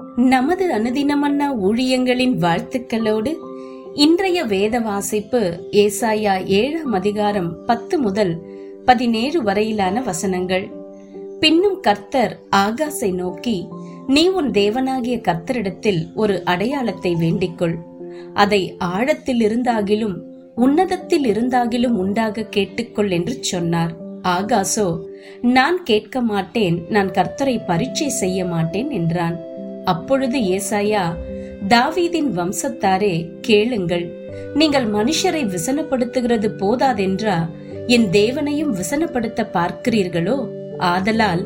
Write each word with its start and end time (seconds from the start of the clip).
நமது 0.00 0.78
அனுதினமன்னா 0.78 1.46
ஊழியங்களின் 1.60 2.34
வாழ்த்துக்களோடு 2.38 3.34
இன்றைய 3.94 4.44
வேத 4.44 4.80
வாசிப்பு 4.80 5.68
ஏசாயா 5.72 6.46
ஏழாம் 6.46 6.92
அதிகாரம் 6.92 7.64
பத்து 7.64 7.98
முதல் 7.98 8.42
பதினேழு 8.84 9.42
வரையிலான 9.42 10.02
வசனங்கள். 10.02 10.70
பின்னும் 11.40 11.80
கர்த்தர் 11.80 12.38
ஆகாசை 12.56 13.14
நோக்கி 13.14 13.66
நீ 14.06 14.28
உன் 14.28 14.50
தேவனாகிய 14.50 15.16
கர்த்தரிடத்தில் 15.20 16.14
ஒரு 16.14 16.44
அடையாளத்தை 16.44 17.14
வேண்டிக்கொள். 17.14 17.76
அதை 18.34 18.76
ஆழத்தில் 18.78 19.40
இருந்தாகிலும் 19.40 20.16
உன்னதத்தில் 20.54 21.24
இருந்தாகிலும் 21.24 21.96
உண்டாக 21.96 22.42
கேட்டுக்கொள் 22.50 23.10
என்று 23.10 23.36
சொன்னார். 23.40 23.96
ஆகாசோ 24.22 25.00
நான் 25.40 25.82
கேட்க 25.82 26.20
மாட்டேன். 26.20 26.78
நான் 26.88 27.10
கர்த்தரை 27.10 27.64
பரீட்சை 27.66 28.08
செய்ய 28.08 28.44
மாட்டேன் 28.44 28.90
என்றான். 28.90 29.47
அப்பொழுது 29.92 30.38
ஏசாயா 30.56 31.04
தாவீதின் 31.72 32.30
வம்சத்தாரே 32.38 33.14
கேளுங்கள். 33.40 34.06
நீங்கள் 34.54 34.86
மனுஷரை 34.90 35.42
விசனப்படுத்துகிறது 35.54 36.48
போதாதென்றா 36.62 37.36
என் 37.94 38.06
தேவனையும் 38.10 38.72
விசனப்படுத்த 38.76 39.40
பார்க்கிறீர்களோ? 39.56 40.38
ஆதலால் 40.92 41.42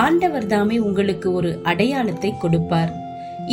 ஆண்டவர் 0.00 0.46
தாமே 0.46 0.76
உங்களுக்கு 0.78 1.28
ஒரு 1.32 1.50
அடையாளத்தை 1.62 2.30
கொடுப்பார். 2.42 2.92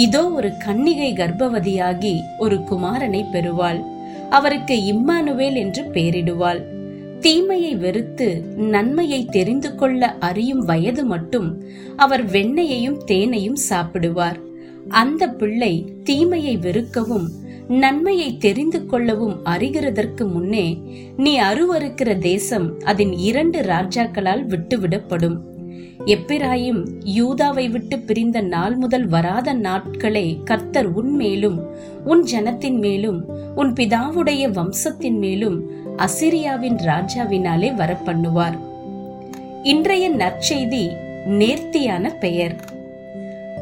இதோ 0.05 0.22
ஒரு 0.39 0.50
கன்னிகை 0.66 1.09
கர்ப்பவதியாகி 1.22 2.13
ஒரு 2.38 2.58
குமாரனை 2.70 3.22
பெறுவாள். 3.31 3.81
அவருக்கு 4.30 4.75
இம்மானுவேல் 4.94 5.58
என்று 5.63 5.81
பெயரிடுவாள். 5.95 6.61
தீமையை 7.21 7.75
வெறுத்து 7.75 8.27
நன்மையை 8.55 9.25
தெரிந்து 9.25 9.75
கொள்ள 9.75 10.17
அறியும் 10.20 10.66
வயது 10.66 11.03
மட்டும் 11.05 11.63
அவர் 11.95 12.23
வெண்ணையையும் 12.31 12.97
தேனையும் 12.97 13.57
சாப்பிடுவார். 13.70 14.39
அந்த 14.89 15.27
பிள்ளை 15.27 15.73
தீமையை 16.03 16.57
வெறுக்கவும் 16.57 17.27
நன்மையை 17.67 18.38
தெரிந்து 18.38 18.86
கொள்ளவும் 18.86 19.36
அறிகிறதற்கு 19.45 20.31
முன்னே 20.31 20.81
நீ 21.17 21.39
அருவருக்கிற 21.39 22.17
தேசம் 22.17 22.67
அதன் 22.83 23.11
இரண்டு 23.11 23.61
ராஜாக்களால் 23.61 24.44
விட்டுவிடப்படும். 24.47 25.38
எப்பிராயும் 26.05 26.81
யூதாவை 27.17 27.72
விட்டு 27.72 27.99
பிரிந்த 27.99 28.42
நாள் 28.42 28.75
முதல் 28.75 29.08
வராத 29.08 29.53
நாட்களே 29.53 30.44
கர்த்தர் 30.44 30.86
உன் 30.86 31.11
மேலும் 31.16 31.59
உன் 32.05 32.23
ஜனத்தின் 32.23 32.77
மேலும் 32.77 33.19
உன் 33.55 33.73
பிதாவுடைய 33.73 34.44
வம்சத்தின் 34.52 35.17
மேலும் 35.17 35.58
அசிரியாவின் 35.97 36.75
ராஜாவினாலே 36.75 37.72
வரப்பண்ணுவார். 37.72 38.58
இன்றைய 39.64 40.11
நற்செய்தி 40.11 40.92
நேர்த்தியான 41.25 42.09
பெயர். 42.09 42.56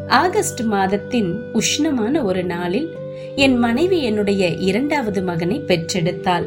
ஆகஸ்ட் 0.07 0.59
மாதத்தின் 0.59 1.33
உஷ்ணமான 1.53 2.23
ஒரு 2.23 2.43
நாளில் 2.43 2.89
என் 3.35 3.55
மனைவி 3.55 4.01
என்னுடைய 4.01 4.47
இரண்டாவது 4.47 5.21
மகனை 5.21 5.61
பெற்றெடுத்தாள். 5.67 6.45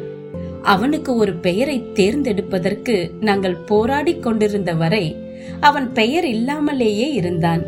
அவனுக்கு 0.62 1.16
ஒரு 1.16 1.34
பெயரை 1.34 1.84
தேர்ந்தெடுப்பதற்கு 1.94 3.10
நாங்கள் 3.20 3.56
போராடிக் 3.68 4.20
கொண்டிருந்த 4.20 4.74
வரை 4.74 5.16
அவன் 5.60 5.92
பெயர் 5.92 6.26
இல்லாமலேயே 6.26 7.12
இருந்தான். 7.12 7.62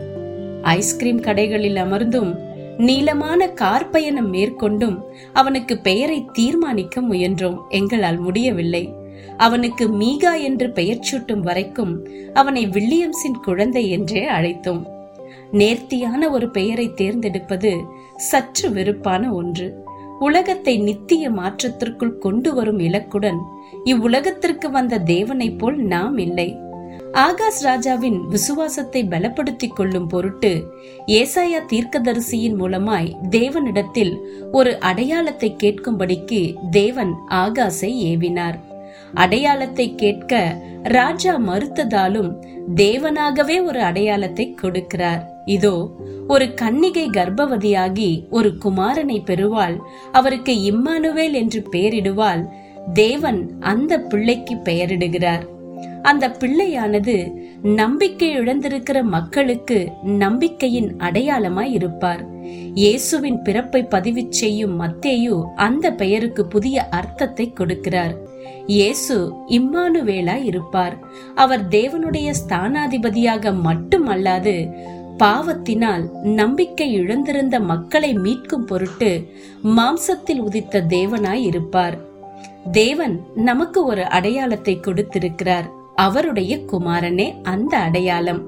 ஐஸ்கிரீம் 0.62 1.20
கடைகளில் 1.20 1.76
அமர்ந்தும் 1.76 2.43
நீளமான 2.78 3.48
கார் 3.48 3.90
பயணம் 3.90 4.32
மேற்கொண்டும் 4.32 5.02
அவனுக்கு 5.32 5.78
பெயரை 5.78 6.24
தீர்மானிக்க 6.32 7.00
முயன்றோம். 7.00 7.58
எங்களால் 7.68 8.18
முடியவில்லை. 8.18 8.92
அவனுக்கு 9.36 9.88
மீகா 9.88 10.42
என்று 10.42 10.70
பெயர் 10.70 11.08
சூட்டும் 11.12 11.40
வரைக்கும் 11.40 12.08
அவனை 12.34 12.66
வில்லியம்ஸின் 12.66 13.40
குழந்தை 13.42 13.90
என்றே 13.90 14.28
அழைத்தோம். 14.28 14.82
நேர்த்தியான 15.50 16.30
ஒரு 16.30 16.50
பெயரை 16.50 16.94
தேர்ந்தெடுப்பது 16.94 17.80
சற்று 18.16 18.70
வெறுப்பான 18.70 19.32
ஒன்று. 19.32 19.82
உலகத்தை 20.20 20.78
நித்திய 20.78 21.30
மாற்றத்திற்குள் 21.30 22.18
கொண்டு 22.18 22.54
வரும் 22.54 22.78
இலக்குடன் 22.78 23.38
இவ்வுலகத்திற்கு 23.84 24.70
வந்த 24.70 24.98
தேவனைப் 24.98 25.58
போல் 25.58 25.76
நாம் 25.76 26.18
இல்லை. 26.18 26.56
ஆகாஷ் 27.22 27.60
ராஜாவின் 27.62 28.16
விசுவாசத்தை 28.28 29.04
பலப்படுத்திக் 29.04 29.74
கொள்ளும் 29.74 30.06
பொருட்டு 30.06 30.50
ஏசாயா 31.06 31.60
தீர்க்கதரிசியின் 31.72 32.56
மூலமாய் 32.58 33.10
தேவனிடத்தில் 33.30 34.12
ஒரு 34.52 34.78
அடையாளத்தை 34.80 35.56
கேட்கும்படிக்கு 35.62 36.54
தேவன் 36.70 37.12
ஆகாசை 37.28 37.90
ஏவினார். 38.04 38.58
அடையாளத்தை 39.14 39.94
கேட்க 39.94 40.58
ராஜா 40.82 41.38
மறுத்ததாலும் 41.38 42.30
தேவனாகவே 42.74 43.62
ஒரு 43.64 43.80
அடையாளத்தை 43.80 44.54
கொடுக்கிறார். 44.62 45.22
இதோ 45.44 45.76
ஒரு 46.26 46.44
கன்னிகை 46.44 47.06
கர்ப்பவதியாகி 47.10 48.10
ஒரு 48.30 48.52
குமாரனை 48.64 49.18
பெறுவாள். 49.24 49.78
அவருக்கு 50.12 50.54
இம்மானுவேல் 50.72 51.32
என்று 51.32 51.62
பெயரிடுவாள். 51.72 52.44
தேவன் 52.94 53.42
அந்த 53.60 53.98
பிள்ளைக்கு 53.98 54.54
பெயரிடுகிறார். 54.64 55.44
அந்த 56.10 56.24
பிள்ளையானது 56.40 57.14
நம்பிக்கை 57.62 58.28
இழந்திருக்கிற 58.38 58.98
மக்களுக்கு 59.16 59.78
நம்பிக்கையின் 60.02 60.90
அடையாளமாய் 60.98 61.72
இருப்பார். 61.78 62.22
இயேசுவின் 62.74 63.38
பிறப்பை 63.42 63.82
பதிவு 63.94 64.22
செய்யும் 64.40 64.74
மத்தேயு 64.80 65.36
அந்த 65.66 65.92
பெயருக்கு 66.00 66.42
புதிய 66.46 66.86
அர்த்தத்தை 66.98 67.46
கொடுக்கிறார். 67.60 68.14
இயேசு 68.66 69.16
இம்மானுவேலா 69.58 70.36
இருப்பார். 70.44 70.96
அவர் 71.34 71.64
தேவனுடைய 71.68 72.28
ஸ்தானாதிபதியாக 72.42 73.52
மட்டுமல்லாது 73.68 74.56
பாவத்தினால் 75.16 76.04
நம்பிக்கை 76.40 76.86
இழந்திருந்த 77.00 77.56
மக்களை 77.72 78.10
மீட்கும் 78.24 78.66
பொருட்டு 78.70 79.10
மாம்சத்தில் 79.76 80.40
உதித்த 80.40 80.84
தேவனாய் 80.88 81.44
இருப்பார். 81.50 81.96
தேவன் 82.72 83.14
நமக்கு 83.48 83.80
ஒரு 83.84 84.04
அடையாளத்தை 84.08 84.74
கொடுத்திருக்கிறார். 84.80 85.68
அவருடைய 85.94 86.58
குமாரனே 86.58 87.42
அந்த 87.42 87.76
அடையாளம். 87.76 88.42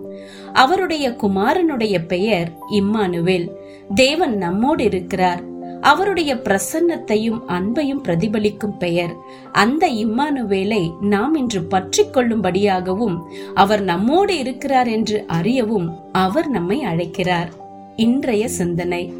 அவருடைய 0.53 1.11
குமாரனுடைய 1.11 2.07
பெயர் 2.07 2.53
இம்மானுவேல். 2.71 3.51
தேவன் 3.95 4.37
நம்மோடு 4.37 4.85
இருக்கிறார். 4.85 5.55
அவருடைய 5.81 6.35
பிரசன்னத்தையும் 6.35 7.41
அன்பையும் 7.49 8.03
பிரதிபலிக்கும் 8.05 8.79
பெயர். 8.79 9.15
அந்த 9.53 9.89
இம்மானுவேலை 9.89 11.01
நாம் 11.01 11.35
இன்று 11.35 11.63
பற்றி 11.63 12.05
கொள்ளும்படியாகவும் 12.05 13.23
அவர் 13.55 13.83
நம்மோடு 13.83 14.39
இருக்கிறார் 14.39 14.87
என்று 14.87 15.25
அறியவும் 15.27 15.97
அவர் 16.13 16.49
நம்மை 16.49 16.83
அழைக்கிறார். 16.83 17.51
இன்றைய 17.97 18.49
சிந்தனை. 18.49 19.13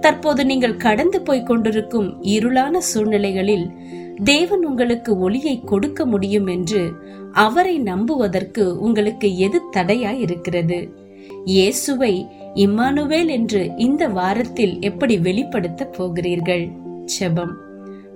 தற்போது 0.00 0.44
நீங்கள் 0.44 0.76
கடந்து 0.76 1.20
போய் 1.20 1.42
கொண்டிருக்கும் 1.42 2.22
இருளான 2.22 2.76
சூழ்நிலைகளில் 2.76 3.70
தேவன் 4.24 4.64
உங்களுக்கு 4.66 5.18
ஒளியை 5.18 5.60
கொடுக்க 5.60 6.06
முடியும் 6.06 6.46
என்று 6.46 6.92
அவரை 7.32 7.78
நம்புவதற்கு 7.78 8.76
உங்களுக்கு 8.78 9.36
எது 9.36 9.60
தடையாய் 9.70 10.20
இருக்கிறது 10.20 10.88
இயேசுவை 11.44 12.26
இம்மானுவேல் 12.54 13.28
என்று 13.28 13.70
இந்த 13.76 14.08
வாரத்தில் 14.08 14.80
எப்படி 14.80 15.18
வெளிப்படுத்த 15.18 15.84
போகிறீர்கள்? 15.84 16.68
செபம் 17.04 17.54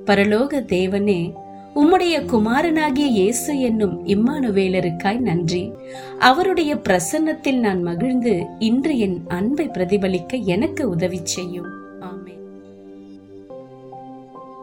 பரலோக 0.06 0.60
தேவனே 0.60 1.32
உம்முடைய 1.74 2.24
குமாரனாகிய 2.24 3.06
இயேசு 3.06 3.58
என்னும் 3.58 4.06
இம்மானுவேலருக்காய் 4.06 5.18
நன்றி. 5.18 5.72
அவருடைய 6.18 6.76
பிரசன்னத்தில் 6.76 7.58
நான் 7.58 7.82
மகிழ்ந்து 7.82 8.46
இன்று 8.58 8.98
என் 8.98 9.22
அன்பை 9.28 9.66
பிரதிபலிக்க 9.66 10.36
எனக்கு 10.36 10.88
உதவி 10.88 11.20
செய்யும். 11.24 11.81